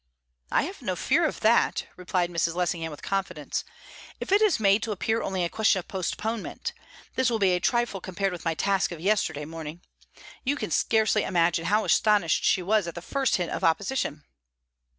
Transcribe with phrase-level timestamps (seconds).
[0.51, 2.55] "I have no fear of that," replied Mrs.
[2.55, 3.63] Lessingham with confidence,
[4.19, 6.73] "if it is made to appear only a question of postponement.
[7.13, 9.81] This will be a trifle compared with my task of yesterday morning.
[10.43, 14.23] You can scarcely imagine how astonished she was at the first hint of opposition."